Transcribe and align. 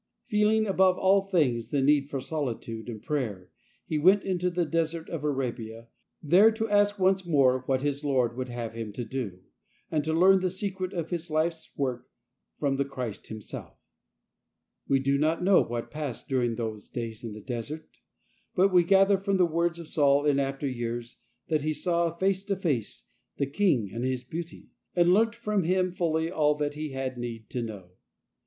Feeling 0.31 0.65
above 0.65 0.97
all 0.97 1.21
things 1.21 1.67
the 1.69 1.79
need 1.79 2.09
for 2.09 2.19
solitude; 2.19 2.89
and 2.89 3.03
prayer, 3.03 3.51
he 3.85 3.99
went 3.99 4.23
into 4.23 4.49
the 4.49 4.65
desert 4.65 5.07
of 5.11 5.23
Arabia,! 5.23 5.89
there 6.23 6.49
to 6.49 6.67
ask 6.67 6.97
once 6.97 7.23
more 7.23 7.61
what 7.67 7.83
his 7.83 8.03
Lord 8.03 8.35
would 8.35 8.49
have 8.49 8.73
him 8.73 8.91
to 8.93 9.05
do, 9.05 9.41
and 9.91 10.03
to 10.03 10.11
learn 10.11 10.39
the 10.39 10.49
secret 10.49 10.91
of 10.91 11.11
his 11.11 11.29
| 11.29 11.29
life's 11.29 11.77
work 11.77 12.07
from 12.57 12.77
the 12.77 12.83
Christ 12.83 13.27
Himself. 13.27 13.75
I 13.75 13.77
We 14.87 14.97
do 14.97 15.19
not 15.19 15.43
know 15.43 15.61
what 15.61 15.91
passed 15.91 16.27
during 16.27 16.55
those 16.55 16.85
S 16.85 16.89
days 16.89 17.23
in 17.23 17.33
the 17.33 17.39
desert, 17.39 17.87
but 18.55 18.73
we 18.73 18.83
gather 18.83 19.19
from 19.19 19.37
the 19.37 19.45
words 19.45 19.77
of 19.77 19.87
Saul 19.87 20.25
in 20.25 20.39
after 20.39 20.67
years 20.67 21.19
that 21.47 21.61
he 21.61 21.73
saw 21.75 22.09
face 22.09 22.43
to 22.45 22.55
face" 22.55 23.05
the 23.37 23.45
King 23.45 23.89
in 23.89 24.01
His 24.01 24.23
beauty," 24.23 24.71
and 24.95 25.13
learnt 25.13 25.35
from 25.35 25.61
Him 25.63 25.91
fully 25.91 26.31
all 26.31 26.55
that 26.55 26.73
he 26.73 26.89
had 26.89 27.19
need 27.19 27.51
to 27.51 27.61
know. 27.61 27.91